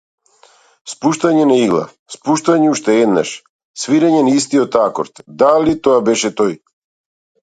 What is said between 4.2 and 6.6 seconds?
на истиот акорд, дали тоа беше тој?